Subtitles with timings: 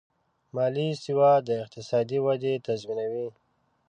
[0.55, 3.27] مالي سواد د اقتصادي ودې تضمینوي.